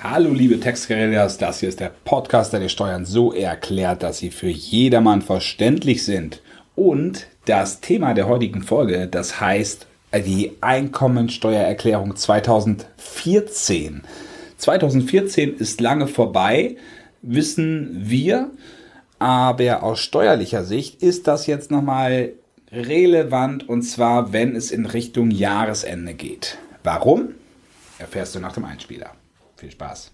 Hallo 0.00 0.32
liebe 0.32 0.60
Textgerillas, 0.60 1.38
das 1.38 1.58
hier 1.58 1.68
ist 1.68 1.80
der 1.80 1.90
Podcast, 2.04 2.52
der 2.52 2.60
die 2.60 2.68
Steuern 2.68 3.04
so 3.04 3.32
erklärt, 3.32 4.04
dass 4.04 4.18
sie 4.18 4.30
für 4.30 4.46
jedermann 4.46 5.22
verständlich 5.22 6.04
sind. 6.04 6.40
Und 6.76 7.26
das 7.46 7.80
Thema 7.80 8.14
der 8.14 8.28
heutigen 8.28 8.62
Folge, 8.62 9.08
das 9.08 9.40
heißt 9.40 9.88
die 10.24 10.52
Einkommensteuererklärung 10.60 12.14
2014. 12.14 14.02
2014 14.58 15.56
ist 15.56 15.80
lange 15.80 16.06
vorbei, 16.06 16.76
wissen 17.20 18.02
wir, 18.04 18.52
aber 19.18 19.82
aus 19.82 19.98
steuerlicher 19.98 20.62
Sicht 20.62 21.02
ist 21.02 21.26
das 21.26 21.48
jetzt 21.48 21.72
nochmal 21.72 22.34
relevant 22.70 23.68
und 23.68 23.82
zwar, 23.82 24.32
wenn 24.32 24.54
es 24.54 24.70
in 24.70 24.86
Richtung 24.86 25.32
Jahresende 25.32 26.14
geht. 26.14 26.56
Warum? 26.84 27.30
Erfährst 27.98 28.36
du 28.36 28.38
nach 28.38 28.52
dem 28.52 28.64
Einspieler. 28.64 29.17
Viel 29.58 29.72
Spaß. 29.72 30.12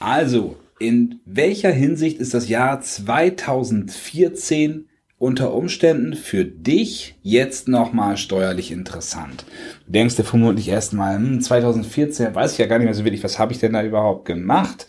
Also, 0.00 0.56
in 0.80 1.11
welcher 1.34 1.70
Hinsicht 1.70 2.18
ist 2.18 2.34
das 2.34 2.48
Jahr 2.48 2.80
2014 2.80 4.88
unter 5.18 5.54
Umständen 5.54 6.14
für 6.14 6.44
dich 6.44 7.14
jetzt 7.22 7.68
nochmal 7.68 8.16
steuerlich 8.16 8.72
interessant? 8.72 9.44
Du 9.86 9.92
denkst 9.92 10.16
dir 10.16 10.24
vermutlich 10.24 10.68
erstmal, 10.68 11.16
hm, 11.16 11.40
2014 11.40 12.34
weiß 12.34 12.52
ich 12.52 12.58
ja 12.58 12.66
gar 12.66 12.78
nicht 12.78 12.86
mehr 12.86 12.94
so 12.94 13.04
wirklich, 13.04 13.24
was 13.24 13.38
habe 13.38 13.52
ich 13.52 13.58
denn 13.58 13.72
da 13.72 13.82
überhaupt 13.82 14.24
gemacht? 14.24 14.86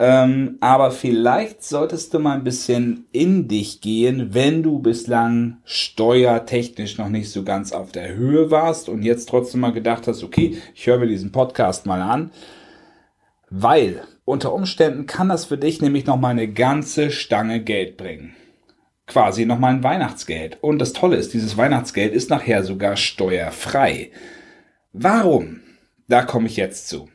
Ähm, 0.00 0.58
aber 0.60 0.92
vielleicht 0.92 1.64
solltest 1.64 2.14
du 2.14 2.20
mal 2.20 2.36
ein 2.36 2.44
bisschen 2.44 3.06
in 3.10 3.48
dich 3.48 3.80
gehen, 3.80 4.32
wenn 4.32 4.62
du 4.62 4.78
bislang 4.78 5.56
steuertechnisch 5.64 6.98
noch 6.98 7.08
nicht 7.08 7.32
so 7.32 7.42
ganz 7.42 7.72
auf 7.72 7.90
der 7.90 8.14
Höhe 8.14 8.52
warst 8.52 8.88
und 8.88 9.02
jetzt 9.02 9.28
trotzdem 9.28 9.60
mal 9.60 9.72
gedacht 9.72 10.06
hast, 10.06 10.22
okay, 10.22 10.56
ich 10.72 10.86
höre 10.86 10.98
mir 10.98 11.08
diesen 11.08 11.32
Podcast 11.32 11.84
mal 11.84 12.00
an, 12.00 12.30
weil 13.50 14.02
unter 14.28 14.52
Umständen 14.52 15.06
kann 15.06 15.28
das 15.28 15.46
für 15.46 15.58
dich 15.58 15.80
nämlich 15.80 16.06
nochmal 16.06 16.32
eine 16.32 16.48
ganze 16.48 17.10
Stange 17.10 17.62
Geld 17.62 17.96
bringen. 17.96 18.36
Quasi 19.06 19.46
nochmal 19.46 19.74
ein 19.74 19.82
Weihnachtsgeld. 19.82 20.58
Und 20.60 20.78
das 20.78 20.92
Tolle 20.92 21.16
ist, 21.16 21.32
dieses 21.32 21.56
Weihnachtsgeld 21.56 22.12
ist 22.12 22.28
nachher 22.28 22.62
sogar 22.62 22.96
steuerfrei. 22.96 24.10
Warum? 24.92 25.60
Da 26.08 26.22
komme 26.22 26.46
ich 26.46 26.56
jetzt 26.56 26.88
zu. 26.88 27.08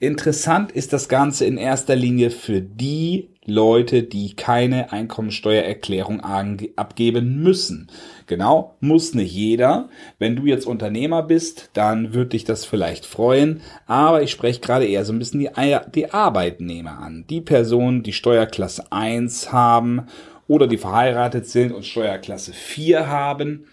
Interessant 0.00 0.72
ist 0.72 0.92
das 0.92 1.08
Ganze 1.08 1.44
in 1.44 1.56
erster 1.56 1.96
Linie 1.96 2.30
für 2.30 2.60
die 2.60 3.30
Leute, 3.46 4.02
die 4.02 4.34
keine 4.34 4.92
Einkommensteuererklärung 4.92 6.20
abgeben 6.76 7.42
müssen. 7.42 7.88
Genau, 8.26 8.74
muss 8.80 9.14
nicht 9.14 9.34
jeder. 9.34 9.90
Wenn 10.18 10.36
du 10.36 10.46
jetzt 10.46 10.66
Unternehmer 10.66 11.22
bist, 11.22 11.70
dann 11.74 12.14
würde 12.14 12.30
dich 12.30 12.44
das 12.44 12.64
vielleicht 12.64 13.04
freuen. 13.04 13.60
Aber 13.86 14.22
ich 14.22 14.30
spreche 14.30 14.60
gerade 14.60 14.86
eher 14.86 15.04
so 15.04 15.12
ein 15.12 15.18
bisschen 15.18 15.40
die, 15.40 15.50
die 15.94 16.10
Arbeitnehmer 16.10 16.98
an. 16.98 17.26
Die 17.28 17.42
Personen, 17.42 18.02
die 18.02 18.14
Steuerklasse 18.14 18.90
1 18.90 19.52
haben 19.52 20.06
oder 20.48 20.66
die 20.66 20.78
verheiratet 20.78 21.46
sind 21.46 21.72
und 21.72 21.84
Steuerklasse 21.84 22.52
4 22.52 23.08
haben. 23.08 23.66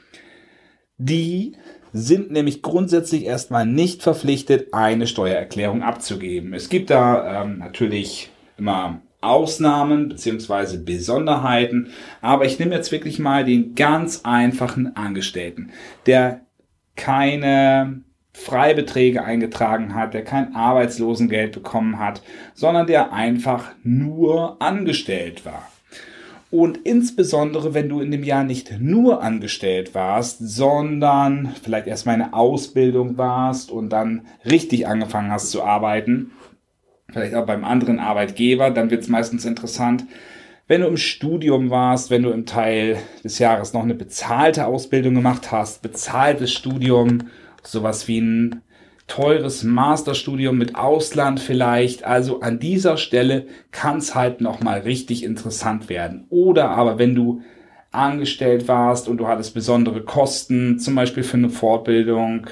Die 0.97 1.53
sind 1.93 2.31
nämlich 2.31 2.61
grundsätzlich 2.61 3.25
erstmal 3.25 3.65
nicht 3.65 4.03
verpflichtet, 4.03 4.73
eine 4.73 5.07
Steuererklärung 5.07 5.83
abzugeben. 5.83 6.53
Es 6.53 6.69
gibt 6.69 6.89
da 6.89 7.43
ähm, 7.43 7.59
natürlich 7.59 8.31
immer 8.57 9.01
Ausnahmen 9.21 10.09
beziehungsweise 10.09 10.79
Besonderheiten, 10.79 11.91
aber 12.21 12.45
ich 12.45 12.59
nehme 12.59 12.75
jetzt 12.75 12.91
wirklich 12.91 13.19
mal 13.19 13.45
den 13.45 13.75
ganz 13.75 14.21
einfachen 14.23 14.95
Angestellten, 14.95 15.71
der 16.05 16.41
keine 16.95 18.01
Freibeträge 18.33 19.23
eingetragen 19.23 19.93
hat, 19.93 20.13
der 20.13 20.23
kein 20.23 20.55
Arbeitslosengeld 20.55 21.51
bekommen 21.51 21.99
hat, 21.99 22.21
sondern 22.53 22.87
der 22.87 23.13
einfach 23.13 23.71
nur 23.83 24.61
angestellt 24.61 25.45
war. 25.45 25.70
Und 26.51 26.79
insbesondere, 26.83 27.73
wenn 27.73 27.87
du 27.87 28.01
in 28.01 28.11
dem 28.11 28.23
Jahr 28.23 28.43
nicht 28.43 28.77
nur 28.79 29.23
angestellt 29.23 29.95
warst, 29.95 30.39
sondern 30.39 31.55
vielleicht 31.63 31.87
erstmal 31.87 32.15
eine 32.15 32.33
Ausbildung 32.33 33.17
warst 33.17 33.71
und 33.71 33.89
dann 33.89 34.27
richtig 34.45 34.85
angefangen 34.85 35.31
hast 35.31 35.49
zu 35.49 35.63
arbeiten, 35.63 36.31
vielleicht 37.09 37.35
auch 37.35 37.45
beim 37.45 37.63
anderen 37.63 37.99
Arbeitgeber, 37.99 38.69
dann 38.69 38.91
wird 38.91 39.01
es 39.01 39.07
meistens 39.07 39.45
interessant. 39.45 40.05
Wenn 40.67 40.81
du 40.81 40.87
im 40.87 40.97
Studium 40.97 41.69
warst, 41.69 42.11
wenn 42.11 42.23
du 42.23 42.31
im 42.31 42.45
Teil 42.45 42.97
des 43.23 43.39
Jahres 43.39 43.71
noch 43.71 43.83
eine 43.83 43.95
bezahlte 43.95 44.67
Ausbildung 44.67 45.15
gemacht 45.15 45.53
hast, 45.53 45.81
bezahltes 45.81 46.51
Studium, 46.51 47.29
sowas 47.63 48.09
wie 48.09 48.19
ein 48.19 48.61
teures 49.11 49.63
Masterstudium 49.63 50.57
mit 50.57 50.75
Ausland 50.75 51.41
vielleicht. 51.41 52.05
Also 52.05 52.39
an 52.39 52.59
dieser 52.59 52.95
Stelle 52.95 53.45
kann 53.71 53.97
es 53.97 54.15
halt 54.15 54.39
nochmal 54.39 54.79
richtig 54.79 55.25
interessant 55.25 55.89
werden. 55.89 56.27
Oder 56.29 56.69
aber 56.69 56.97
wenn 56.97 57.13
du 57.13 57.41
angestellt 57.91 58.69
warst 58.69 59.09
und 59.09 59.17
du 59.17 59.27
hattest 59.27 59.53
besondere 59.53 60.01
Kosten, 60.03 60.79
zum 60.79 60.95
Beispiel 60.95 61.23
für 61.23 61.35
eine 61.35 61.49
Fortbildung. 61.49 62.47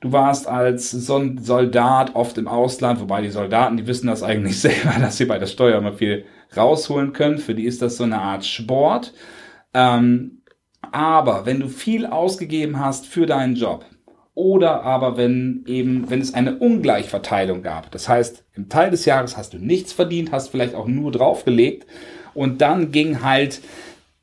Du 0.00 0.12
warst 0.12 0.48
als 0.48 0.90
Soldat 0.92 2.14
oft 2.14 2.38
im 2.38 2.48
Ausland, 2.48 2.98
wobei 3.00 3.20
die 3.20 3.28
Soldaten, 3.28 3.76
die 3.76 3.86
wissen 3.86 4.06
das 4.06 4.22
eigentlich 4.22 4.58
selber, 4.62 4.98
dass 4.98 5.18
sie 5.18 5.26
bei 5.26 5.38
der 5.38 5.46
Steuer 5.46 5.76
immer 5.76 5.92
viel 5.92 6.24
rausholen 6.56 7.12
können. 7.12 7.36
Für 7.36 7.54
die 7.54 7.66
ist 7.66 7.82
das 7.82 7.98
so 7.98 8.04
eine 8.04 8.18
Art 8.18 8.46
Sport. 8.46 9.12
Ähm, 9.74 10.42
aber 10.90 11.44
wenn 11.44 11.60
du 11.60 11.68
viel 11.68 12.06
ausgegeben 12.06 12.80
hast 12.80 13.06
für 13.06 13.26
deinen 13.26 13.56
Job, 13.56 13.84
oder 14.34 14.82
aber 14.82 15.16
wenn 15.16 15.64
eben, 15.66 16.08
wenn 16.10 16.20
es 16.20 16.34
eine 16.34 16.56
Ungleichverteilung 16.56 17.62
gab. 17.62 17.90
Das 17.90 18.08
heißt, 18.08 18.44
im 18.54 18.68
Teil 18.68 18.90
des 18.90 19.04
Jahres 19.04 19.36
hast 19.36 19.52
du 19.52 19.58
nichts 19.58 19.92
verdient, 19.92 20.32
hast 20.32 20.48
vielleicht 20.48 20.74
auch 20.74 20.86
nur 20.86 21.12
draufgelegt 21.12 21.86
und 22.34 22.60
dann 22.60 22.92
ging 22.92 23.22
halt 23.22 23.60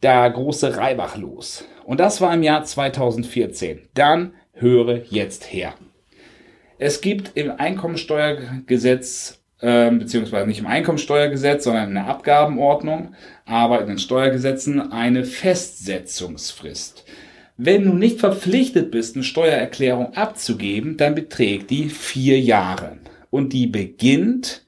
der 0.02 0.30
große 0.30 0.78
Reibach 0.78 1.18
los. 1.18 1.66
Und 1.86 2.00
das 2.00 2.22
war 2.22 2.34
im 2.34 2.44
Jahr 2.44 2.64
2014. 2.64 3.82
Dann 3.94 4.34
höre 4.54 5.04
jetzt 5.10 5.52
her. 5.52 5.74
Es 6.78 7.02
gibt 7.02 7.36
im 7.36 7.52
Einkommensteuergesetz, 7.52 9.42
äh, 9.60 9.92
beziehungsweise 9.92 10.48
nicht 10.48 10.60
im 10.60 10.68
Einkommensteuergesetz, 10.68 11.66
sondern 11.66 11.90
in 11.90 11.96
der 11.96 12.08
Abgabenordnung, 12.08 13.16
aber 13.46 13.82
in 13.82 13.88
den 13.88 14.00
Steuergesetzen 14.00 14.92
eine 14.92 15.26
Festsetzungsfrist. 15.26 17.06
Wenn 17.62 17.84
du 17.84 17.92
nicht 17.92 18.22
verpflichtet 18.22 18.90
bist, 18.90 19.16
eine 19.16 19.26
Steuererklärung 19.26 20.14
abzugeben, 20.14 20.96
dann 20.96 21.14
beträgt 21.14 21.70
die 21.72 21.90
vier 21.90 22.40
Jahre. 22.40 23.00
Und 23.32 23.52
die 23.52 23.68
beginnt 23.68 24.66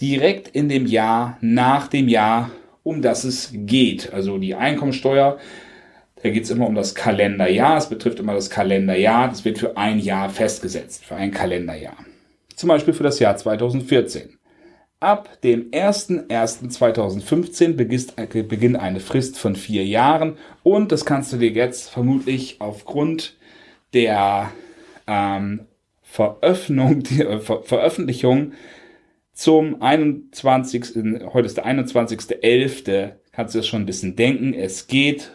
direkt 0.00 0.48
in 0.48 0.70
dem 0.70 0.86
Jahr 0.86 1.36
nach 1.42 1.88
dem 1.88 2.08
Jahr, 2.08 2.50
um 2.84 3.02
das 3.02 3.24
es 3.24 3.50
geht. 3.52 4.14
Also 4.14 4.38
die 4.38 4.54
Einkommensteuer, 4.54 5.36
da 6.22 6.30
geht 6.30 6.44
es 6.44 6.50
immer 6.50 6.66
um 6.66 6.74
das 6.74 6.94
Kalenderjahr. 6.94 7.76
Es 7.76 7.90
betrifft 7.90 8.18
immer 8.18 8.32
das 8.32 8.48
Kalenderjahr. 8.48 9.28
Das 9.28 9.44
wird 9.44 9.58
für 9.58 9.76
ein 9.76 9.98
Jahr 9.98 10.30
festgesetzt, 10.30 11.04
für 11.04 11.16
ein 11.16 11.32
Kalenderjahr. 11.32 11.98
Zum 12.56 12.70
Beispiel 12.70 12.94
für 12.94 13.02
das 13.02 13.18
Jahr 13.18 13.36
2014. 13.36 14.37
Ab 15.00 15.40
dem 15.42 15.70
01.01.2015 15.70 17.74
beginnt 18.42 18.80
eine 18.80 18.98
Frist 18.98 19.38
von 19.38 19.54
vier 19.54 19.86
Jahren 19.86 20.36
und 20.64 20.90
das 20.90 21.04
kannst 21.04 21.32
du 21.32 21.36
dir 21.36 21.50
jetzt 21.50 21.88
vermutlich 21.88 22.60
aufgrund 22.60 23.36
der 23.92 24.50
ähm, 25.06 25.60
äh, 25.60 25.62
Ver 27.38 27.62
Veröffentlichung 27.62 28.54
zum 29.32 29.80
21. 29.80 30.96
Heute 31.32 31.46
ist 31.46 31.58
der 31.58 31.66
21.11. 31.66 33.12
Kannst 33.30 33.54
du 33.54 33.60
das 33.60 33.68
schon 33.68 33.82
ein 33.82 33.86
bisschen 33.86 34.16
denken. 34.16 34.52
Es 34.52 34.88
geht 34.88 35.30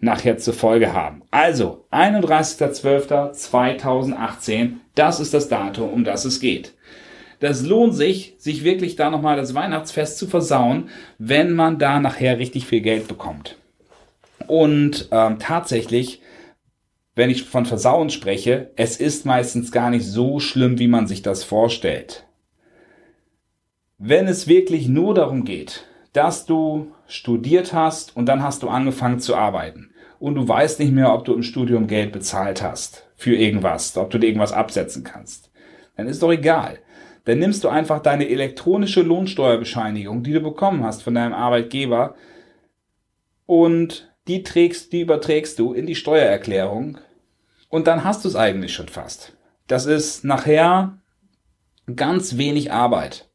nachher 0.00 0.38
zur 0.38 0.54
Folge 0.54 0.94
haben. 0.94 1.22
Also 1.30 1.84
31.12.2018, 1.92 4.72
das 4.94 5.20
ist 5.20 5.34
das 5.34 5.48
Datum, 5.48 5.90
um 5.90 6.04
das 6.04 6.24
es 6.24 6.40
geht. 6.40 6.72
Das 7.40 7.60
lohnt 7.62 7.94
sich, 7.94 8.34
sich 8.38 8.64
wirklich 8.64 8.96
da 8.96 9.10
nochmal 9.10 9.36
das 9.36 9.52
Weihnachtsfest 9.54 10.16
zu 10.18 10.26
versauen, 10.26 10.88
wenn 11.18 11.52
man 11.52 11.78
da 11.78 12.00
nachher 12.00 12.38
richtig 12.38 12.64
viel 12.66 12.80
Geld 12.80 13.06
bekommt. 13.08 13.56
Und 14.46 15.08
ähm, 15.10 15.38
tatsächlich, 15.38 16.19
wenn 17.14 17.30
ich 17.30 17.44
von 17.44 17.66
Versauen 17.66 18.10
spreche, 18.10 18.70
es 18.76 18.96
ist 18.96 19.26
meistens 19.26 19.72
gar 19.72 19.90
nicht 19.90 20.06
so 20.06 20.40
schlimm, 20.40 20.78
wie 20.78 20.88
man 20.88 21.06
sich 21.06 21.22
das 21.22 21.44
vorstellt. 21.44 22.26
Wenn 23.98 24.28
es 24.28 24.48
wirklich 24.48 24.88
nur 24.88 25.14
darum 25.14 25.44
geht, 25.44 25.86
dass 26.12 26.46
du 26.46 26.92
studiert 27.06 27.72
hast 27.72 28.16
und 28.16 28.26
dann 28.26 28.42
hast 28.42 28.62
du 28.62 28.68
angefangen 28.68 29.20
zu 29.20 29.36
arbeiten 29.36 29.90
und 30.18 30.34
du 30.34 30.46
weißt 30.46 30.80
nicht 30.80 30.92
mehr, 30.92 31.12
ob 31.12 31.24
du 31.24 31.34
im 31.34 31.42
Studium 31.42 31.86
Geld 31.86 32.12
bezahlt 32.12 32.62
hast 32.62 33.06
für 33.16 33.34
irgendwas, 33.34 33.96
ob 33.96 34.10
du 34.10 34.18
dir 34.18 34.28
irgendwas 34.28 34.52
absetzen 34.52 35.04
kannst, 35.04 35.50
dann 35.96 36.08
ist 36.08 36.22
doch 36.22 36.32
egal. 36.32 36.78
Dann 37.26 37.38
nimmst 37.38 37.64
du 37.64 37.68
einfach 37.68 38.00
deine 38.00 38.28
elektronische 38.28 39.02
Lohnsteuerbescheinigung, 39.02 40.22
die 40.22 40.32
du 40.32 40.40
bekommen 40.40 40.82
hast 40.82 41.02
von 41.02 41.14
deinem 41.14 41.34
Arbeitgeber 41.34 42.14
und 43.46 44.09
die 44.28 44.42
trägst, 44.42 44.92
die 44.92 45.00
überträgst 45.00 45.58
du 45.58 45.72
in 45.72 45.86
die 45.86 45.94
Steuererklärung 45.94 46.98
und 47.68 47.86
dann 47.86 48.04
hast 48.04 48.24
du 48.24 48.28
es 48.28 48.36
eigentlich 48.36 48.72
schon 48.74 48.88
fast. 48.88 49.36
Das 49.66 49.86
ist 49.86 50.24
nachher 50.24 50.98
ganz 51.94 52.36
wenig 52.36 52.72
Arbeit. 52.72 53.28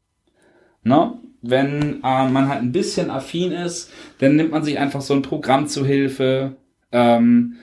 Ne? 0.82 1.18
wenn 1.50 2.00
äh, 2.02 2.28
man 2.28 2.48
halt 2.48 2.62
ein 2.62 2.72
bisschen 2.72 3.10
affin 3.10 3.52
ist, 3.52 3.90
dann 4.18 4.36
nimmt 4.36 4.50
man 4.50 4.64
sich 4.64 4.78
einfach 4.78 5.00
so 5.00 5.14
ein 5.14 5.22
Programm 5.22 5.68
zu 5.68 5.84
Hilfe. 5.84 6.56
Ähm, 6.92 7.56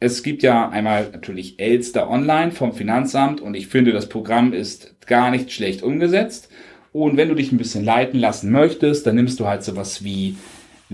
es 0.00 0.22
gibt 0.22 0.42
ja 0.42 0.68
einmal 0.68 1.10
natürlich 1.12 1.60
Elster 1.60 2.10
Online 2.10 2.50
vom 2.50 2.72
Finanzamt 2.72 3.40
und 3.40 3.54
ich 3.54 3.68
finde, 3.68 3.92
das 3.92 4.08
Programm 4.08 4.52
ist 4.52 5.06
gar 5.06 5.30
nicht 5.30 5.52
schlecht 5.52 5.82
umgesetzt. 5.82 6.48
Und 6.92 7.16
wenn 7.16 7.28
du 7.28 7.34
dich 7.34 7.52
ein 7.52 7.58
bisschen 7.58 7.84
leiten 7.84 8.20
lassen 8.20 8.50
möchtest, 8.50 9.06
dann 9.06 9.14
nimmst 9.14 9.40
du 9.40 9.46
halt 9.46 9.62
sowas 9.62 10.04
wie 10.04 10.36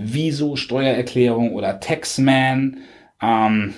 Wieso 0.01 0.55
Steuererklärung 0.55 1.53
oder 1.53 1.79
Taxman. 1.79 2.77
Ähm, 3.21 3.73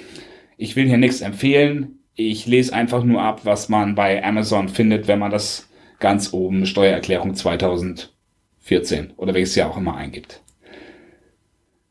ich 0.57 0.75
will 0.75 0.87
hier 0.87 0.97
nichts 0.97 1.21
empfehlen. 1.21 1.99
Ich 2.13 2.45
lese 2.45 2.73
einfach 2.73 3.03
nur 3.03 3.21
ab, 3.21 3.41
was 3.43 3.69
man 3.69 3.95
bei 3.95 4.23
Amazon 4.23 4.69
findet, 4.69 5.07
wenn 5.07 5.19
man 5.19 5.31
das 5.31 5.67
ganz 5.99 6.33
oben 6.33 6.65
Steuererklärung 6.65 7.33
2014 7.33 9.13
oder 9.17 9.33
welches 9.33 9.55
Jahr 9.55 9.71
auch 9.71 9.77
immer 9.77 9.95
eingibt. 9.95 10.41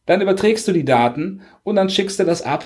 Dann 0.07 0.21
überträgst 0.21 0.67
du 0.69 0.73
die 0.73 0.85
Daten 0.85 1.43
und 1.63 1.77
dann 1.77 1.91
schickst 1.91 2.19
du 2.21 2.25
das 2.25 2.43
ab 2.43 2.65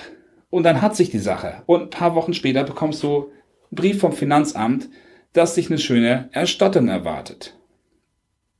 und 0.49 0.63
dann 0.63 0.81
hat 0.81 0.95
sich 0.95 1.09
die 1.09 1.19
Sache. 1.19 1.63
Und 1.65 1.81
ein 1.81 1.89
paar 1.89 2.15
Wochen 2.15 2.33
später 2.33 2.63
bekommst 2.63 3.03
du 3.03 3.25
einen 3.25 3.31
Brief 3.71 3.99
vom 3.99 4.13
Finanzamt, 4.13 4.89
dass 5.33 5.55
dich 5.55 5.69
eine 5.69 5.79
schöne 5.79 6.29
Erstattung 6.31 6.87
erwartet. 6.87 7.57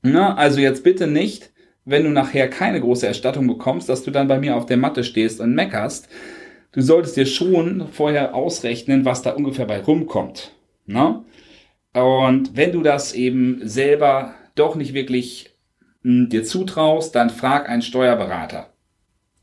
Na, 0.02 0.34
also 0.36 0.60
jetzt 0.60 0.84
bitte 0.84 1.06
nicht, 1.06 1.52
wenn 1.86 2.04
du 2.04 2.10
nachher 2.10 2.50
keine 2.50 2.80
große 2.80 3.06
Erstattung 3.06 3.46
bekommst, 3.46 3.88
dass 3.88 4.02
du 4.02 4.10
dann 4.10 4.28
bei 4.28 4.38
mir 4.38 4.56
auf 4.56 4.66
der 4.66 4.76
Matte 4.76 5.04
stehst 5.04 5.40
und 5.40 5.54
meckerst. 5.54 6.08
Du 6.72 6.82
solltest 6.82 7.16
dir 7.16 7.26
schon 7.26 7.88
vorher 7.90 8.34
ausrechnen, 8.34 9.04
was 9.06 9.22
da 9.22 9.30
ungefähr 9.30 9.64
bei 9.64 9.80
rumkommt. 9.80 10.52
Na? 10.84 11.24
Und 11.94 12.56
wenn 12.56 12.72
du 12.72 12.82
das 12.82 13.14
eben 13.14 13.60
selber 13.62 14.34
doch 14.56 14.74
nicht 14.74 14.92
wirklich 14.92 15.56
hm, 16.02 16.28
dir 16.28 16.44
zutraust, 16.44 17.14
dann 17.14 17.30
frag 17.30 17.68
einen 17.68 17.82
Steuerberater. 17.82 18.72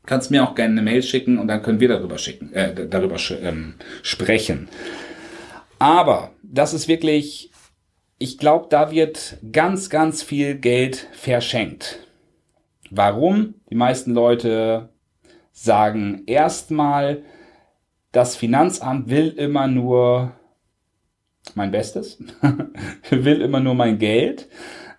Kannst 0.06 0.30
mir 0.30 0.44
auch 0.44 0.54
gerne 0.54 0.72
eine 0.72 0.82
Mail 0.82 1.02
schicken 1.02 1.38
und 1.38 1.48
dann 1.48 1.62
können 1.62 1.80
wir 1.80 1.88
darüber 1.88 2.18
schicken, 2.18 2.52
äh, 2.52 2.86
darüber 2.86 3.16
ähm, 3.42 3.74
sprechen. 4.02 4.68
Aber 5.78 6.32
das 6.42 6.74
ist 6.74 6.88
wirklich, 6.88 7.50
ich 8.18 8.36
glaube, 8.36 8.66
da 8.68 8.90
wird 8.90 9.38
ganz, 9.50 9.88
ganz 9.88 10.22
viel 10.22 10.56
Geld 10.56 11.08
verschenkt. 11.12 12.03
Warum? 12.90 13.54
Die 13.70 13.74
meisten 13.74 14.12
Leute 14.12 14.90
sagen 15.52 16.22
erstmal, 16.26 17.22
das 18.12 18.36
Finanzamt 18.36 19.08
will 19.08 19.28
immer 19.28 19.66
nur 19.66 20.32
mein 21.54 21.70
Bestes, 21.70 22.18
will 23.10 23.40
immer 23.40 23.60
nur 23.60 23.74
mein 23.74 23.98
Geld, 23.98 24.48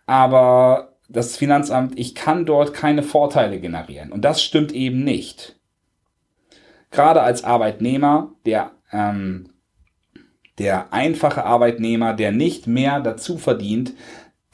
aber 0.06 0.96
das 1.10 1.38
Finanzamt, 1.38 1.98
ich 2.00 2.16
kann 2.16 2.46
dort 2.46 2.74
keine 2.74 3.04
Vorteile 3.04 3.60
generieren. 3.60 4.12
Und 4.12 4.22
das 4.24 4.42
stimmt 4.42 4.72
eben 4.72 5.04
nicht. 5.04 5.60
Gerade 6.92 7.22
als 7.22 7.44
Arbeitnehmer, 7.44 8.34
der, 8.46 8.72
ähm, 8.92 9.50
der 10.58 10.94
einfache 10.94 11.44
Arbeitnehmer, 11.44 12.14
der 12.14 12.32
nicht 12.32 12.68
mehr 12.68 13.02
dazu 13.02 13.38
verdient, 13.38 13.94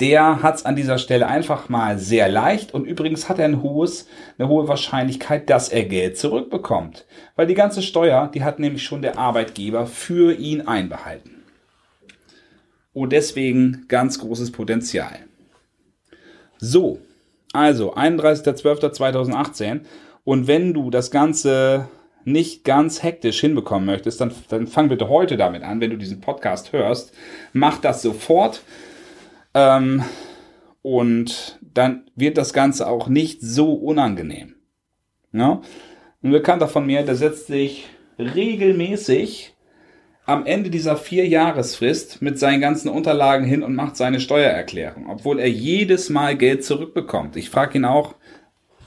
der 0.01 0.41
hat 0.41 0.55
es 0.55 0.65
an 0.65 0.75
dieser 0.75 0.97
Stelle 0.97 1.27
einfach 1.27 1.69
mal 1.69 1.99
sehr 1.99 2.27
leicht 2.27 2.73
und 2.73 2.85
übrigens 2.85 3.29
hat 3.29 3.37
er 3.37 3.45
ein 3.45 3.61
hohes, 3.61 4.07
eine 4.37 4.47
hohe 4.47 4.67
Wahrscheinlichkeit, 4.67 5.47
dass 5.49 5.69
er 5.69 5.85
Geld 5.85 6.17
zurückbekommt. 6.17 7.05
Weil 7.35 7.45
die 7.45 7.53
ganze 7.53 7.83
Steuer, 7.83 8.29
die 8.33 8.43
hat 8.43 8.57
nämlich 8.57 8.83
schon 8.83 9.03
der 9.03 9.19
Arbeitgeber 9.19 9.85
für 9.85 10.33
ihn 10.33 10.61
einbehalten. 10.61 11.43
Und 12.93 13.13
deswegen 13.13 13.85
ganz 13.87 14.19
großes 14.19 14.51
Potenzial. 14.51 15.19
So, 16.57 16.99
also 17.53 17.93
31.12.2018. 17.93 19.81
Und 20.23 20.47
wenn 20.47 20.73
du 20.73 20.89
das 20.89 21.11
Ganze 21.11 21.87
nicht 22.25 22.63
ganz 22.63 23.03
hektisch 23.03 23.39
hinbekommen 23.39 23.85
möchtest, 23.85 24.19
dann, 24.19 24.31
dann 24.49 24.65
fang 24.67 24.89
bitte 24.89 25.09
heute 25.09 25.37
damit 25.37 25.63
an, 25.63 25.79
wenn 25.79 25.91
du 25.91 25.97
diesen 25.97 26.21
Podcast 26.21 26.73
hörst. 26.73 27.13
Mach 27.53 27.77
das 27.79 28.01
sofort. 28.01 28.63
Ähm, 29.53 30.03
und 30.81 31.59
dann 31.61 32.09
wird 32.15 32.37
das 32.37 32.53
Ganze 32.53 32.87
auch 32.87 33.07
nicht 33.07 33.41
so 33.41 33.73
unangenehm. 33.73 34.55
Ja? 35.33 35.61
Ein 36.23 36.31
Bekannter 36.31 36.67
von 36.67 36.85
mir, 36.85 37.03
der 37.03 37.15
setzt 37.15 37.47
sich 37.47 37.87
regelmäßig 38.17 39.55
am 40.25 40.45
Ende 40.45 40.69
dieser 40.69 40.95
vier 40.95 41.27
Jahresfrist 41.27 42.21
mit 42.21 42.39
seinen 42.39 42.61
ganzen 42.61 42.89
Unterlagen 42.89 43.45
hin 43.45 43.63
und 43.63 43.75
macht 43.75 43.97
seine 43.97 44.19
Steuererklärung, 44.19 45.09
obwohl 45.09 45.39
er 45.39 45.49
jedes 45.49 46.09
Mal 46.09 46.37
Geld 46.37 46.63
zurückbekommt. 46.63 47.35
Ich 47.35 47.49
frage 47.49 47.77
ihn 47.77 47.85
auch, 47.85 48.15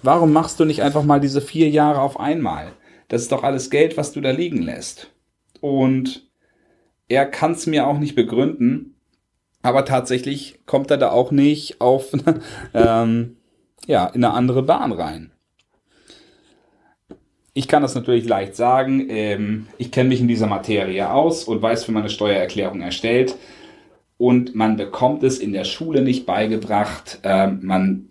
warum 0.02 0.32
machst 0.32 0.60
du 0.60 0.64
nicht 0.64 0.82
einfach 0.82 1.02
mal 1.02 1.20
diese 1.20 1.40
vier 1.40 1.68
Jahre 1.68 2.00
auf 2.00 2.20
einmal? 2.20 2.72
Das 3.08 3.22
ist 3.22 3.32
doch 3.32 3.42
alles 3.42 3.70
Geld, 3.70 3.96
was 3.96 4.12
du 4.12 4.20
da 4.20 4.30
liegen 4.30 4.62
lässt. 4.62 5.10
Und 5.60 6.28
er 7.08 7.26
kann 7.26 7.52
es 7.52 7.66
mir 7.66 7.86
auch 7.86 7.98
nicht 7.98 8.14
begründen, 8.14 8.93
aber 9.64 9.86
tatsächlich 9.86 10.60
kommt 10.66 10.90
er 10.90 10.98
da 10.98 11.10
auch 11.10 11.30
nicht 11.30 11.80
auf 11.80 12.12
ähm, 12.74 13.36
ja, 13.86 14.06
in 14.06 14.22
eine 14.22 14.34
andere 14.34 14.62
Bahn 14.62 14.92
rein. 14.92 15.32
Ich 17.54 17.66
kann 17.66 17.80
das 17.80 17.94
natürlich 17.94 18.28
leicht 18.28 18.56
sagen. 18.56 19.06
Ähm, 19.08 19.66
ich 19.78 19.90
kenne 19.90 20.10
mich 20.10 20.20
in 20.20 20.28
dieser 20.28 20.46
Materie 20.46 21.10
aus 21.10 21.44
und 21.44 21.62
weiß, 21.62 21.88
wie 21.88 21.92
man 21.92 22.02
eine 22.02 22.10
Steuererklärung 22.10 22.82
erstellt. 22.82 23.36
Und 24.18 24.54
man 24.54 24.76
bekommt 24.76 25.22
es 25.22 25.38
in 25.38 25.52
der 25.52 25.64
Schule 25.64 26.02
nicht 26.02 26.26
beigebracht. 26.26 27.20
Ähm, 27.22 27.60
man, 27.62 28.08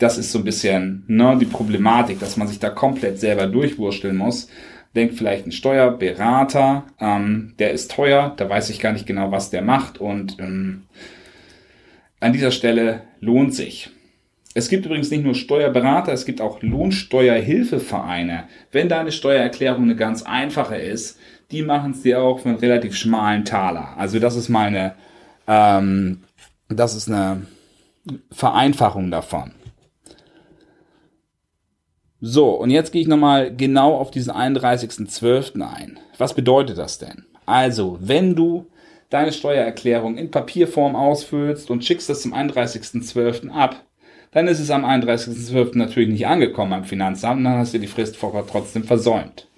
das 0.00 0.18
ist 0.18 0.32
so 0.32 0.38
ein 0.38 0.44
bisschen 0.44 1.04
ne, 1.06 1.36
die 1.40 1.46
Problematik, 1.46 2.18
dass 2.18 2.36
man 2.36 2.48
sich 2.48 2.58
da 2.58 2.70
komplett 2.70 3.20
selber 3.20 3.46
durchwursteln 3.46 4.16
muss. 4.16 4.48
Denkt 4.94 5.14
vielleicht 5.14 5.46
ein 5.46 5.52
Steuerberater, 5.52 6.84
ähm, 6.98 7.54
der 7.58 7.72
ist 7.72 7.90
teuer, 7.90 8.34
da 8.36 8.48
weiß 8.48 8.70
ich 8.70 8.80
gar 8.80 8.92
nicht 8.92 9.06
genau, 9.06 9.30
was 9.30 9.50
der 9.50 9.62
macht. 9.62 9.98
Und 9.98 10.38
ähm, 10.38 10.84
an 12.20 12.32
dieser 12.32 12.50
Stelle 12.50 13.02
lohnt 13.20 13.54
sich. 13.54 13.90
Es 14.54 14.68
gibt 14.68 14.86
übrigens 14.86 15.10
nicht 15.10 15.22
nur 15.22 15.34
Steuerberater, 15.34 16.12
es 16.12 16.24
gibt 16.24 16.40
auch 16.40 16.62
Lohnsteuerhilfevereine. 16.62 18.44
Wenn 18.72 18.88
deine 18.88 19.12
Steuererklärung 19.12 19.84
eine 19.84 19.94
ganz 19.94 20.22
einfache 20.22 20.76
ist, 20.76 21.18
die 21.50 21.62
machen 21.62 21.92
es 21.92 22.02
dir 22.02 22.20
auch 22.20 22.40
für 22.40 22.48
einen 22.48 22.58
relativ 22.58 22.96
schmalen 22.96 23.44
Taler. 23.44 23.96
Also 23.96 24.18
das 24.18 24.36
ist 24.36 24.48
meine, 24.48 24.94
ähm, 25.46 26.24
das 26.68 26.94
ist 26.96 27.08
eine 27.08 27.46
Vereinfachung 28.32 29.10
davon. 29.10 29.52
So, 32.20 32.50
und 32.50 32.70
jetzt 32.70 32.92
gehe 32.92 33.02
ich 33.02 33.08
nochmal 33.08 33.54
genau 33.54 33.94
auf 33.94 34.10
diesen 34.10 34.32
31.12. 34.32 35.60
ein. 35.60 36.00
Was 36.18 36.34
bedeutet 36.34 36.76
das 36.76 36.98
denn? 36.98 37.26
Also, 37.46 37.98
wenn 38.00 38.34
du 38.34 38.66
deine 39.08 39.32
Steuererklärung 39.32 40.18
in 40.18 40.30
Papierform 40.30 40.96
ausfüllst 40.96 41.70
und 41.70 41.84
schickst 41.84 42.08
das 42.08 42.22
zum 42.22 42.34
31.12. 42.34 43.50
ab, 43.50 43.84
dann 44.32 44.48
ist 44.48 44.60
es 44.60 44.70
am 44.70 44.84
31.12. 44.84 45.78
natürlich 45.78 46.10
nicht 46.10 46.26
angekommen 46.26 46.72
am 46.72 46.84
Finanzamt 46.84 47.38
und 47.38 47.44
dann 47.44 47.58
hast 47.58 47.72
du 47.72 47.78
die 47.78 47.86
Fristwoche 47.86 48.44
trotzdem 48.50 48.84
versäumt. 48.84 49.48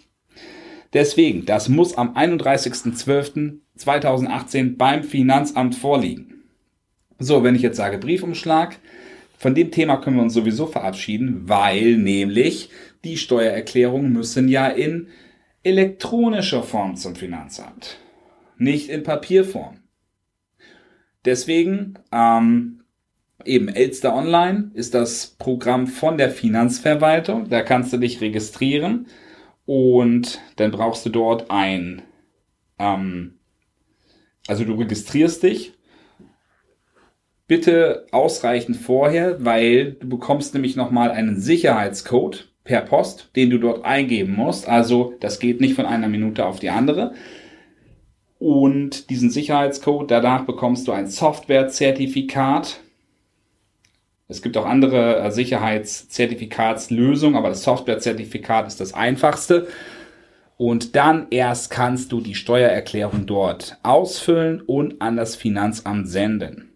Deswegen, 0.93 1.47
das 1.47 1.69
muss 1.69 1.97
am 1.97 2.17
31.12.2018 2.17 4.77
beim 4.77 5.03
Finanzamt 5.03 5.77
vorliegen. 5.77 6.43
So, 7.19 7.43
wenn 7.43 7.55
ich 7.55 7.63
jetzt 7.63 7.77
sage 7.77 7.99
Briefumschlag, 7.99 8.79
von 9.41 9.55
dem 9.55 9.71
Thema 9.71 9.97
können 9.97 10.17
wir 10.17 10.23
uns 10.23 10.35
sowieso 10.35 10.67
verabschieden, 10.67 11.49
weil 11.49 11.97
nämlich 11.97 12.69
die 13.05 13.17
Steuererklärungen 13.17 14.13
müssen 14.13 14.49
ja 14.49 14.67
in 14.69 15.09
elektronischer 15.63 16.63
Form 16.63 16.95
zum 16.97 17.17
Finanzamt, 17.17 17.97
nicht 18.59 18.91
in 18.91 19.03
Papierform. 19.03 19.79
Deswegen 21.25 21.95
ähm, 22.13 22.83
eben 23.47 23.69
Elster 23.69 24.15
Online 24.15 24.73
ist 24.75 24.93
das 24.93 25.29
Programm 25.39 25.87
von 25.87 26.19
der 26.19 26.31
Finanzverwaltung. 26.31 27.49
Da 27.49 27.63
kannst 27.63 27.95
du 27.95 27.97
dich 27.97 28.21
registrieren 28.21 29.07
und 29.65 30.39
dann 30.57 30.71
brauchst 30.71 31.07
du 31.07 31.09
dort 31.09 31.51
ein, 31.51 32.03
ähm, 32.79 33.39
also 34.47 34.65
du 34.65 34.75
registrierst 34.75 35.43
dich. 35.43 35.73
Bitte 37.51 38.07
ausreichend 38.13 38.77
vorher, 38.77 39.45
weil 39.45 39.95
du 39.95 40.09
bekommst 40.09 40.55
nämlich 40.55 40.77
nochmal 40.77 41.11
einen 41.11 41.41
Sicherheitscode 41.41 42.49
per 42.63 42.83
Post, 42.83 43.31
den 43.35 43.51
du 43.51 43.59
dort 43.59 43.85
eingeben 43.85 44.37
musst. 44.37 44.69
Also 44.69 45.15
das 45.19 45.41
geht 45.41 45.61
nicht 45.61 45.75
von 45.75 45.85
einer 45.85 46.07
Minute 46.07 46.47
auf 46.47 46.61
die 46.61 46.71
andere. 46.71 47.13
Und 48.39 49.11
diesen 49.11 49.31
Sicherheitscode, 49.31 50.13
danach 50.13 50.45
bekommst 50.45 50.87
du 50.87 50.93
ein 50.93 51.09
Softwarezertifikat 51.09 52.79
es 54.29 54.43
gibt 54.43 54.57
auch 54.57 54.65
andere 54.65 55.19
äh, 55.19 55.33
Sicherheitszertifikatslösungen, 55.33 57.37
aber 57.37 57.49
das 57.49 57.65
Softwarezertifikat 57.65 58.69
ist 58.69 58.81
das 58.81 58.95
einfachste. 58.95 59.67
Und 60.57 60.95
dann 60.95 61.27
erst 61.31 61.73
kannst 61.73 62.13
du 62.13 62.21
die 62.21 62.37
Steuererklärung 62.37 63.27
dort 63.27 63.77
ausfüllen 63.83 64.61
und 64.61 65.03
an 65.03 65.17
das 65.17 65.35
Finanzamt 65.35 66.09
senden. 66.09 66.70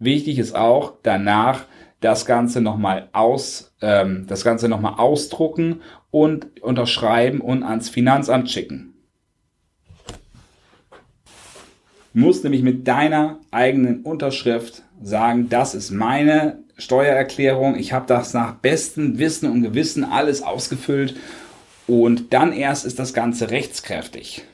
Wichtig 0.00 0.38
ist 0.38 0.56
auch 0.56 0.94
danach 1.02 1.66
das 2.00 2.24
Ganze 2.24 2.62
nochmal 2.62 3.10
aus, 3.12 3.74
ähm, 3.82 4.24
das 4.26 4.42
Ganze 4.42 4.68
nochmal 4.68 4.94
ausdrucken 4.96 5.82
und 6.10 6.62
unterschreiben 6.62 7.40
und 7.40 7.62
ans 7.62 7.90
Finanzamt 7.90 8.50
schicken. 8.50 8.94
Du 12.14 12.20
musst 12.20 12.42
nämlich 12.42 12.62
mit 12.62 12.88
deiner 12.88 13.38
eigenen 13.50 14.02
Unterschrift 14.02 14.82
sagen, 15.02 15.48
das 15.50 15.74
ist 15.74 15.90
meine 15.90 16.58
Steuererklärung, 16.78 17.76
ich 17.76 17.92
habe 17.92 18.06
das 18.06 18.32
nach 18.32 18.54
bestem 18.54 19.18
Wissen 19.18 19.50
und 19.50 19.62
Gewissen 19.62 20.02
alles 20.02 20.42
ausgefüllt 20.42 21.14
und 21.86 22.32
dann 22.32 22.52
erst 22.52 22.86
ist 22.86 22.98
das 22.98 23.12
Ganze 23.12 23.50
rechtskräftig. 23.50 24.44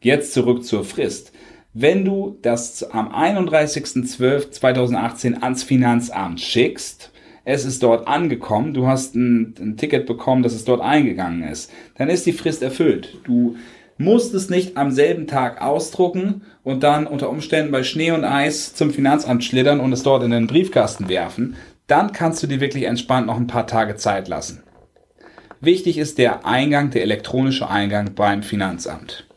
Jetzt 0.00 0.34
zurück 0.34 0.64
zur 0.64 0.84
Frist. 0.84 1.32
Wenn 1.74 2.02
du 2.04 2.38
das 2.40 2.82
am 2.82 3.14
31.12.2018 3.14 5.42
ans 5.42 5.62
Finanzamt 5.62 6.40
schickst, 6.40 7.12
es 7.44 7.66
ist 7.66 7.82
dort 7.82 8.08
angekommen, 8.08 8.72
du 8.72 8.86
hast 8.86 9.14
ein, 9.14 9.54
ein, 9.58 9.76
Ticket 9.76 10.06
bekommen, 10.06 10.42
dass 10.42 10.54
es 10.54 10.64
dort 10.64 10.80
eingegangen 10.80 11.42
ist, 11.42 11.70
dann 11.96 12.08
ist 12.08 12.24
die 12.26 12.32
Frist 12.32 12.62
erfüllt. 12.62 13.18
Du 13.24 13.56
musst 13.98 14.32
es 14.32 14.48
nicht 14.48 14.78
am 14.78 14.90
selben 14.90 15.26
Tag 15.26 15.60
ausdrucken 15.60 16.40
und 16.62 16.82
dann 16.82 17.06
unter 17.06 17.28
Umständen 17.28 17.70
bei 17.70 17.82
Schnee 17.82 18.12
und 18.12 18.24
Eis 18.24 18.74
zum 18.74 18.90
Finanzamt 18.90 19.44
schlittern 19.44 19.80
und 19.80 19.92
es 19.92 20.02
dort 20.02 20.22
in 20.22 20.30
den 20.30 20.46
Briefkasten 20.46 21.08
werfen. 21.08 21.56
Dann 21.86 22.12
kannst 22.12 22.42
du 22.42 22.46
dir 22.46 22.60
wirklich 22.60 22.84
entspannt 22.84 23.26
noch 23.26 23.36
ein 23.36 23.46
paar 23.46 23.66
Tage 23.66 23.96
Zeit 23.96 24.28
lassen. 24.28 24.62
Wichtig 25.60 25.98
ist 25.98 26.16
der 26.18 26.46
Eingang, 26.46 26.90
der 26.90 27.02
elektronische 27.02 27.68
Eingang 27.68 28.14
beim 28.14 28.42
Finanzamt. 28.42 29.27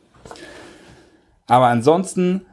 Aber 1.51 1.67
ansonsten 1.67 2.45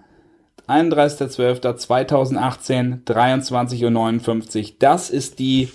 31.12.2018, 0.67 3.05
23.59 3.05 4.65
Uhr, 4.65 4.71
das 4.81 5.11
ist 5.11 5.39
die 5.39 5.69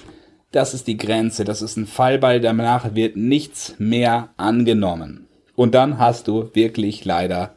das 0.51 0.73
ist 0.73 0.87
die 0.87 0.97
Grenze, 0.97 1.45
das 1.45 1.61
ist 1.61 1.77
ein 1.77 1.87
Fallball, 1.87 2.41
danach 2.41 2.95
wird 2.95 3.15
nichts 3.15 3.75
mehr 3.79 4.33
angenommen. 4.35 5.29
Und 5.55 5.73
dann 5.73 5.99
hast 5.99 6.27
du 6.27 6.53
wirklich 6.53 7.05
leider 7.05 7.55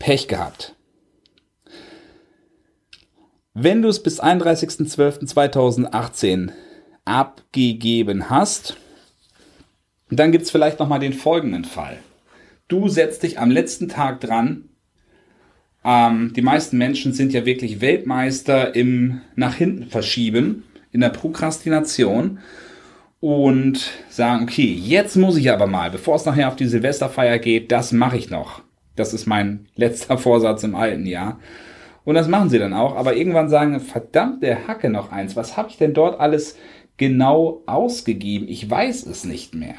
Pech 0.00 0.26
gehabt. 0.26 0.74
Wenn 3.54 3.82
du 3.82 3.88
es 3.88 4.02
bis 4.02 4.20
31.12.2018 4.20 6.50
abgegeben 7.04 8.30
hast, 8.30 8.76
dann 10.10 10.32
gibt 10.32 10.46
es 10.46 10.50
vielleicht 10.50 10.80
nochmal 10.80 10.98
den 10.98 11.12
folgenden 11.12 11.64
Fall. 11.64 12.00
Du 12.66 12.88
setzt 12.88 13.22
dich 13.22 13.38
am 13.38 13.52
letzten 13.52 13.88
Tag 13.88 14.20
dran. 14.20 14.70
Ähm, 15.84 16.32
die 16.34 16.42
meisten 16.42 16.78
Menschen 16.78 17.12
sind 17.12 17.32
ja 17.32 17.46
wirklich 17.46 17.80
Weltmeister 17.80 18.74
im 18.74 19.20
nach 19.36 19.54
hinten 19.54 19.86
verschieben, 19.86 20.64
in 20.92 21.00
der 21.00 21.10
Prokrastination 21.10 22.38
und 23.20 23.90
sagen, 24.08 24.44
okay, 24.44 24.72
jetzt 24.72 25.16
muss 25.16 25.36
ich 25.36 25.50
aber 25.50 25.66
mal, 25.66 25.90
bevor 25.90 26.16
es 26.16 26.24
nachher 26.24 26.48
auf 26.48 26.56
die 26.56 26.66
Silvesterfeier 26.66 27.38
geht, 27.38 27.72
das 27.72 27.92
mache 27.92 28.16
ich 28.16 28.30
noch. 28.30 28.62
Das 28.96 29.14
ist 29.14 29.26
mein 29.26 29.66
letzter 29.76 30.18
Vorsatz 30.18 30.62
im 30.62 30.74
alten 30.74 31.06
Jahr. 31.06 31.38
Und 32.04 32.14
das 32.14 32.28
machen 32.28 32.48
sie 32.48 32.58
dann 32.58 32.72
auch, 32.72 32.96
aber 32.96 33.16
irgendwann 33.16 33.50
sagen, 33.50 33.80
verdammt, 33.80 34.42
der 34.42 34.66
Hacke 34.66 34.88
noch 34.88 35.12
eins, 35.12 35.36
was 35.36 35.56
habe 35.56 35.68
ich 35.68 35.76
denn 35.76 35.94
dort 35.94 36.18
alles 36.18 36.56
genau 36.96 37.62
ausgegeben? 37.66 38.48
Ich 38.48 38.68
weiß 38.68 39.04
es 39.06 39.24
nicht 39.24 39.54
mehr. 39.54 39.74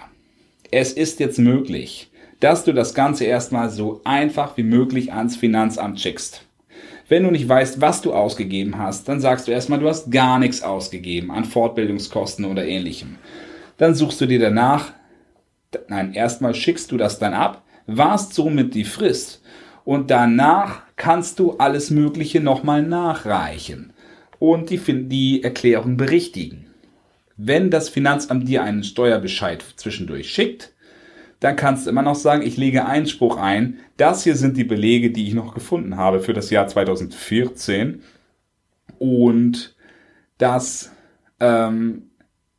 Es 0.72 0.94
ist 0.94 1.20
jetzt 1.20 1.40
möglich, 1.40 2.12
dass 2.40 2.64
du 2.64 2.74
das 2.74 2.94
Ganze 2.94 3.26
erstmal 3.26 3.70
so 3.70 4.02
einfach 4.04 4.56
wie 4.58 4.64
möglich 4.64 5.14
ans 5.14 5.36
Finanzamt 5.36 6.00
schickst. 6.00 6.46
Wenn 7.08 7.24
du 7.24 7.32
nicht 7.32 7.50
weißt, 7.50 7.82
was 7.82 8.02
du 8.02 8.14
ausgegeben 8.14 8.78
hast, 8.78 9.10
dann 9.10 9.20
sagst 9.20 9.48
du 9.48 9.52
erstmal, 9.52 9.80
du 9.80 9.90
hast 9.90 10.12
gar 10.12 10.38
nichts 10.38 10.62
ausgegeben 10.62 11.32
an 11.32 11.44
Fortbildungskosten 11.44 12.46
oder 12.46 12.66
ähnlichem. 12.66 13.18
Dann 13.78 13.96
suchst 13.96 14.22
du 14.22 14.28
dir 14.28 14.40
danach, 14.40 14.94
nein, 15.88 16.14
erstmal 16.14 16.54
schickst 16.54 16.92
du 16.92 16.98
das 16.98 17.18
dann 17.18 17.34
ab, 17.34 17.64
warst 17.88 18.34
somit 18.36 18.76
die 18.76 18.84
Frist 18.84 19.42
und 19.84 20.12
danach 20.12 20.84
kannst 20.98 21.40
du 21.40 21.54
alles 21.54 21.90
Mögliche 21.90 22.42
nochmal 22.42 22.84
nachreichen 22.84 23.94
und 24.38 24.70
die, 24.70 24.80
die 25.08 25.44
Erklärung 25.44 25.98
berichtigen. 25.98 26.68
Wenn 27.38 27.72
das 27.72 27.90
Finanzamt 27.90 28.48
dir 28.48 28.64
einen 28.64 28.84
Steuerbescheid 28.84 29.64
zwischendurch 29.78 30.30
schickt, 30.30 30.74
dann 31.40 31.56
kannst 31.56 31.86
du 31.86 31.90
immer 31.90 32.02
noch 32.02 32.16
sagen, 32.16 32.42
ich 32.42 32.58
lege 32.58 32.86
Einspruch 32.86 33.38
ein. 33.38 33.80
Das 33.98 34.24
hier 34.24 34.36
sind 34.36 34.58
die 34.58 34.66
Belege, 34.66 35.12
die 35.12 35.28
ich 35.28 35.34
noch 35.34 35.54
gefunden 35.54 35.96
habe 35.96 36.20
für 36.20 36.34
das 36.34 36.50
Jahr 36.50 36.68
2014. 36.68 38.02
Und 38.98 39.76
das 40.38 40.92
ähm, 41.40 42.10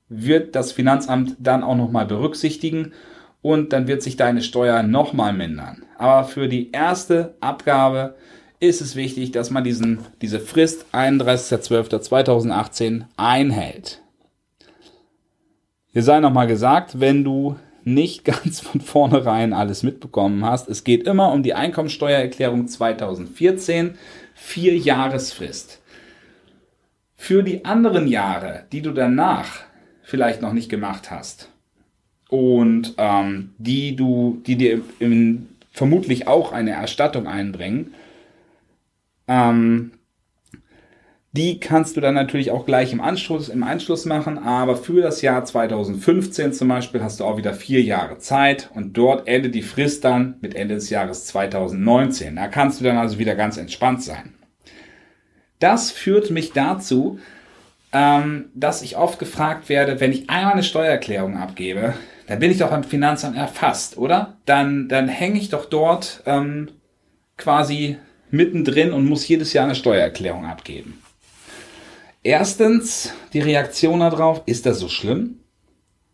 wird 0.08 0.56
das 0.56 0.72
Finanzamt 0.72 1.36
dann 1.38 1.62
auch 1.62 1.76
nochmal 1.76 2.06
berücksichtigen 2.06 2.92
und 3.42 3.72
dann 3.72 3.86
wird 3.86 4.02
sich 4.02 4.16
deine 4.16 4.42
Steuer 4.42 4.82
nochmal 4.82 5.34
mindern. 5.34 5.84
Aber 5.96 6.24
für 6.24 6.48
die 6.48 6.72
erste 6.72 7.36
Abgabe 7.40 8.16
ist 8.60 8.80
es 8.80 8.96
wichtig, 8.96 9.32
dass 9.32 9.50
man 9.50 9.64
diesen, 9.64 9.98
diese 10.20 10.40
Frist 10.40 10.86
31.12.2018 10.92 13.04
einhält. 13.16 14.02
Hier 15.92 16.02
sei 16.02 16.20
nochmal 16.20 16.46
gesagt, 16.46 17.00
wenn 17.00 17.24
du 17.24 17.56
nicht 17.84 18.24
ganz 18.24 18.60
von 18.60 18.80
vornherein 18.80 19.52
alles 19.52 19.82
mitbekommen 19.82 20.44
hast. 20.44 20.68
Es 20.68 20.84
geht 20.84 21.04
immer 21.04 21.32
um 21.32 21.42
die 21.42 21.54
Einkommensteuererklärung 21.54 22.68
2014, 22.68 23.94
vier 24.34 24.76
Jahresfrist. 24.76 25.80
Für 27.16 27.42
die 27.42 27.64
anderen 27.64 28.06
Jahre, 28.06 28.64
die 28.72 28.80
du 28.80 28.92
danach 28.92 29.60
vielleicht 30.02 30.42
noch 30.42 30.52
nicht 30.52 30.68
gemacht 30.68 31.10
hast 31.10 31.50
und 32.28 32.94
ähm, 32.96 33.54
die 33.58 33.94
du, 33.94 34.40
die 34.46 34.56
dir 34.56 34.80
in, 34.98 35.48
vermutlich 35.70 36.26
auch 36.26 36.52
eine 36.52 36.72
Erstattung 36.72 37.26
einbringen, 37.26 37.94
ähm, 39.28 39.92
Die 41.32 41.60
kannst 41.60 41.96
du 41.96 42.00
dann 42.00 42.14
natürlich 42.14 42.50
auch 42.50 42.66
gleich 42.66 42.92
im 42.92 43.00
Anschluss, 43.00 43.48
im 43.48 43.62
Anschluss 43.62 44.04
machen, 44.04 44.36
aber 44.36 44.74
für 44.74 45.00
das 45.00 45.22
Jahr 45.22 45.44
2015 45.44 46.52
zum 46.52 46.66
Beispiel 46.66 47.04
hast 47.04 47.20
du 47.20 47.24
auch 47.24 47.36
wieder 47.36 47.54
vier 47.54 47.82
Jahre 47.82 48.18
Zeit 48.18 48.68
und 48.74 48.96
dort 48.96 49.28
endet 49.28 49.54
die 49.54 49.62
Frist 49.62 50.04
dann 50.04 50.34
mit 50.40 50.56
Ende 50.56 50.74
des 50.74 50.90
Jahres 50.90 51.26
2019. 51.26 52.34
Da 52.34 52.48
kannst 52.48 52.80
du 52.80 52.84
dann 52.84 52.98
also 52.98 53.20
wieder 53.20 53.36
ganz 53.36 53.58
entspannt 53.58 54.02
sein. 54.02 54.34
Das 55.60 55.92
führt 55.92 56.30
mich 56.30 56.52
dazu, 56.52 57.20
ähm, 57.92 58.46
dass 58.54 58.82
ich 58.82 58.96
oft 58.96 59.20
gefragt 59.20 59.68
werde, 59.68 60.00
wenn 60.00 60.10
ich 60.12 60.28
einmal 60.30 60.54
eine 60.54 60.64
Steuererklärung 60.64 61.36
abgebe, 61.36 61.94
dann 62.26 62.40
bin 62.40 62.50
ich 62.50 62.58
doch 62.58 62.70
beim 62.70 62.84
Finanzamt 62.84 63.36
erfasst, 63.36 63.96
oder? 63.98 64.36
Dann, 64.46 64.88
dann 64.88 65.06
hänge 65.06 65.38
ich 65.38 65.48
doch 65.48 65.66
dort 65.66 66.24
ähm, 66.26 66.70
quasi 67.36 67.98
mittendrin 68.30 68.92
und 68.92 69.06
muss 69.06 69.28
jedes 69.28 69.52
Jahr 69.52 69.64
eine 69.64 69.76
Steuererklärung 69.76 70.46
abgeben. 70.46 71.00
Erstens, 72.22 73.14
die 73.32 73.40
Reaktion 73.40 74.00
darauf, 74.00 74.42
ist 74.44 74.66
das 74.66 74.78
so 74.78 74.88
schlimm? 74.88 75.36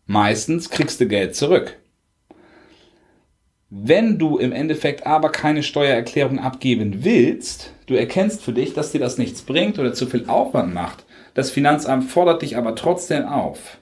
Meistens 0.05 0.69
kriegst 0.69 1.01
du 1.01 1.07
Geld 1.07 1.35
zurück. 1.35 1.77
Wenn 3.69 4.17
du 4.17 4.37
im 4.37 4.53
Endeffekt 4.53 5.05
aber 5.05 5.29
keine 5.29 5.63
Steuererklärung 5.63 6.39
abgeben 6.39 7.03
willst, 7.03 7.73
du 7.87 7.95
erkennst 7.95 8.41
für 8.41 8.53
dich, 8.53 8.73
dass 8.73 8.93
dir 8.93 8.99
das 8.99 9.17
nichts 9.17 9.41
bringt 9.41 9.79
oder 9.79 9.93
zu 9.93 10.05
viel 10.05 10.29
Aufwand 10.29 10.73
macht, 10.73 11.05
das 11.33 11.51
Finanzamt 11.51 12.05
fordert 12.05 12.41
dich 12.41 12.55
aber 12.55 12.75
trotzdem 12.75 13.25
auf, 13.25 13.79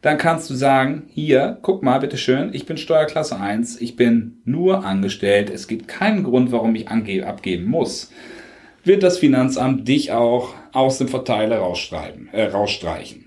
dann 0.00 0.16
kannst 0.16 0.48
du 0.48 0.54
sagen, 0.54 1.04
hier, 1.08 1.58
guck 1.60 1.82
mal, 1.82 1.98
bitteschön, 1.98 2.54
ich 2.54 2.64
bin 2.64 2.78
Steuerklasse 2.78 3.38
1, 3.38 3.78
ich 3.82 3.94
bin 3.96 4.40
nur 4.46 4.86
angestellt, 4.86 5.50
es 5.50 5.68
gibt 5.68 5.86
keinen 5.86 6.24
Grund, 6.24 6.50
warum 6.50 6.74
ich 6.74 6.88
abgeben 6.88 7.66
muss 7.66 8.10
wird 8.84 9.02
das 9.02 9.18
Finanzamt 9.18 9.86
dich 9.86 10.12
auch 10.12 10.54
aus 10.72 10.98
dem 10.98 11.08
Verteiler 11.08 11.58
rausschreiben, 11.58 12.28
äh, 12.32 12.44
rausstreichen. 12.44 13.26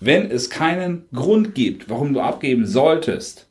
Wenn 0.00 0.30
es 0.30 0.50
keinen 0.50 1.06
Grund 1.12 1.54
gibt, 1.54 1.90
warum 1.90 2.14
du 2.14 2.20
abgeben 2.20 2.66
solltest, 2.66 3.48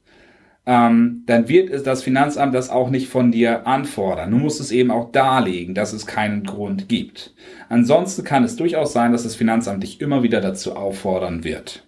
ähm, 0.65 1.23
dann 1.25 1.47
wird 1.47 1.85
das 1.85 2.03
Finanzamt 2.03 2.53
das 2.53 2.69
auch 2.69 2.89
nicht 2.89 3.07
von 3.07 3.31
dir 3.31 3.67
anfordern. 3.67 4.31
Du 4.31 4.37
musst 4.37 4.59
es 4.59 4.71
eben 4.71 4.91
auch 4.91 5.11
darlegen, 5.11 5.73
dass 5.73 5.93
es 5.93 6.05
keinen 6.05 6.43
Grund 6.43 6.89
gibt. 6.89 7.33
Ansonsten 7.69 8.23
kann 8.23 8.43
es 8.43 8.57
durchaus 8.57 8.93
sein, 8.93 9.13
dass 9.13 9.23
das 9.23 9.35
Finanzamt 9.35 9.83
dich 9.83 10.01
immer 10.01 10.23
wieder 10.23 10.41
dazu 10.41 10.75
auffordern 10.75 11.43
wird. 11.43 11.85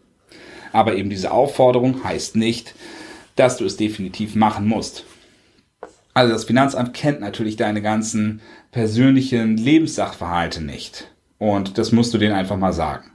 Aber 0.72 0.96
eben 0.96 1.10
diese 1.10 1.32
Aufforderung 1.32 2.04
heißt 2.04 2.36
nicht, 2.36 2.76
dass 3.36 3.58
du 3.58 3.66
es 3.66 3.76
definitiv 3.76 4.36
machen 4.36 4.68
musst. 4.68 5.06
Also 6.20 6.34
das 6.34 6.44
Finanzamt 6.44 6.94
kennt 6.94 7.22
natürlich 7.22 7.56
deine 7.56 7.82
ganzen 7.82 8.42
persönlichen 8.74 9.56
Lebenssachverhalte 9.56 10.62
nicht. 10.62 11.16
Und 11.38 11.78
das 11.78 11.94
musst 11.94 12.14
du 12.14 12.18
denen 12.18 12.34
einfach 12.34 12.58
mal 12.58 12.74
sagen. 12.74 13.12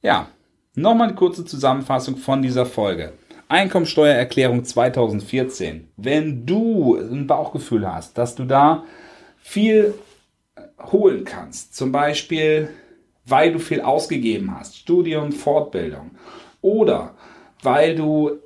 Ja, 0.00 0.30
nochmal 0.74 1.08
eine 1.08 1.14
kurze 1.14 1.44
Zusammenfassung 1.44 2.16
von 2.16 2.40
dieser 2.40 2.64
Folge. 2.64 3.12
Einkommensteuererklärung 3.48 4.64
2014. 4.64 5.86
Wenn 5.98 6.46
du 6.46 6.96
ein 6.96 7.26
Bauchgefühl 7.26 7.86
hast, 7.86 8.16
dass 8.16 8.34
du 8.34 8.46
da 8.46 8.84
viel 9.36 9.92
holen 10.90 11.26
kannst, 11.26 11.76
zum 11.76 11.92
Beispiel 11.92 12.70
weil 13.26 13.52
du 13.52 13.58
viel 13.58 13.82
ausgegeben 13.82 14.58
hast, 14.58 14.78
Studium, 14.78 15.32
Fortbildung, 15.32 16.12
oder 16.62 17.14
weil 17.62 17.96
du 17.96 18.38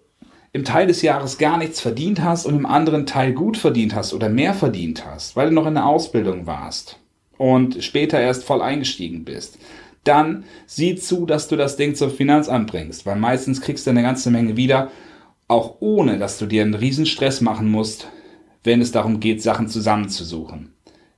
im 0.52 0.64
Teil 0.64 0.86
des 0.86 1.02
Jahres 1.02 1.38
gar 1.38 1.58
nichts 1.58 1.80
verdient 1.80 2.22
hast 2.22 2.46
und 2.46 2.56
im 2.56 2.66
anderen 2.66 3.06
Teil 3.06 3.32
gut 3.32 3.56
verdient 3.56 3.94
hast 3.94 4.12
oder 4.12 4.28
mehr 4.28 4.54
verdient 4.54 5.06
hast, 5.06 5.36
weil 5.36 5.48
du 5.48 5.54
noch 5.54 5.66
in 5.66 5.74
der 5.74 5.86
Ausbildung 5.86 6.46
warst 6.46 6.98
und 7.38 7.82
später 7.82 8.18
erst 8.20 8.44
voll 8.44 8.60
eingestiegen 8.60 9.24
bist, 9.24 9.58
dann 10.04 10.44
sieh 10.66 10.96
zu, 10.96 11.26
dass 11.26 11.46
du 11.48 11.56
das 11.56 11.76
Ding 11.76 11.94
zum 11.94 12.10
Finanzamt 12.10 12.70
bringst, 12.70 13.06
weil 13.06 13.16
meistens 13.16 13.60
kriegst 13.60 13.86
du 13.86 13.90
eine 13.90 14.02
ganze 14.02 14.30
Menge 14.30 14.56
wieder, 14.56 14.90
auch 15.46 15.76
ohne 15.80 16.18
dass 16.18 16.38
du 16.38 16.46
dir 16.46 16.62
einen 16.62 16.74
riesen 16.74 17.06
Stress 17.06 17.40
machen 17.40 17.70
musst, 17.70 18.08
wenn 18.64 18.80
es 18.80 18.92
darum 18.92 19.20
geht, 19.20 19.42
Sachen 19.42 19.68
zusammenzusuchen. 19.68 20.72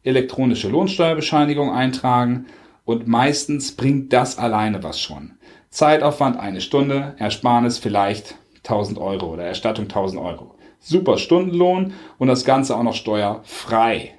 Elektronische 0.05 0.69
Lohnsteuerbescheinigung 0.69 1.71
eintragen 1.71 2.47
und 2.85 3.07
meistens 3.07 3.73
bringt 3.73 4.13
das 4.13 4.39
alleine 4.39 4.83
was 4.83 5.01
schon. 5.01 5.33
Zeitaufwand 5.71 6.39
eine 6.39 6.61
Stunde, 6.61 7.15
Ersparnis 7.19 7.79
vielleicht 7.79 8.37
1000 8.65 8.99
Euro 8.99 9.33
oder 9.33 9.45
Erstattung 9.45 9.85
1000 9.85 10.21
Euro. 10.21 10.55
Super 10.79 11.19
Stundenlohn 11.19 11.95
und 12.19 12.29
das 12.29 12.45
Ganze 12.45 12.77
auch 12.77 12.83
noch 12.83 12.95
steuerfrei. 12.95 14.19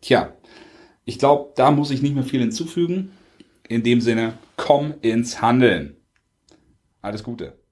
Tja, 0.00 0.34
ich 1.04 1.18
glaube, 1.18 1.52
da 1.56 1.70
muss 1.70 1.90
ich 1.90 2.02
nicht 2.02 2.14
mehr 2.14 2.24
viel 2.24 2.40
hinzufügen. 2.40 3.12
In 3.68 3.82
dem 3.82 4.00
Sinne, 4.00 4.34
komm 4.56 4.94
ins 5.00 5.40
Handeln. 5.40 5.96
Alles 7.00 7.22
Gute. 7.22 7.63